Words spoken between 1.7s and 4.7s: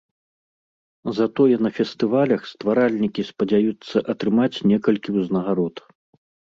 фестывалях стваральнікі спадзяюцца атрымаць